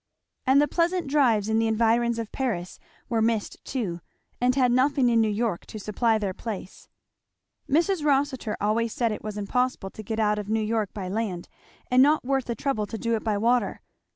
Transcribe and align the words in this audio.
And 0.47 0.59
the 0.59 0.67
pleasant 0.67 1.05
drives 1.05 1.47
in 1.47 1.59
the 1.59 1.67
environs 1.67 2.17
of 2.17 2.31
Paris 2.31 2.79
were 3.07 3.21
missed 3.21 3.63
too 3.63 4.01
and 4.41 4.55
had 4.55 4.71
nothing 4.71 5.09
in 5.09 5.21
New 5.21 5.29
York 5.29 5.67
to 5.67 5.79
supply 5.79 6.17
their 6.17 6.33
place. 6.33 6.87
Mrs. 7.69 8.03
Rossitur 8.03 8.57
always 8.59 8.93
said 8.93 9.11
it 9.11 9.23
was 9.23 9.37
impossible 9.37 9.91
to 9.91 10.01
get 10.01 10.19
out 10.19 10.39
of 10.39 10.49
New 10.49 10.59
York 10.59 10.91
by 10.91 11.07
land, 11.07 11.47
and 11.91 12.01
not 12.01 12.25
worth 12.25 12.45
the 12.45 12.55
trouble 12.55 12.87
to 12.87 12.97
do 12.97 13.13
it 13.15 13.23
by 13.23 13.37
water. 13.37 13.83